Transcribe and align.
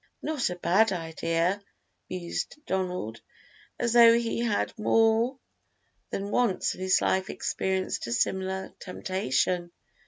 "Not 0.23 0.49
a 0.49 0.55
bad 0.55 0.91
idea," 0.91 1.61
mused 2.09 2.55
Donald, 2.65 3.21
as 3.77 3.93
though 3.93 4.15
he 4.17 4.39
had 4.39 4.73
more 4.75 5.37
than 6.09 6.31
once 6.31 6.73
in 6.73 6.81
his 6.81 7.03
life 7.03 7.29
experienced 7.29 8.07
a 8.07 8.11
similar 8.11 8.73
temptation. 8.79 9.71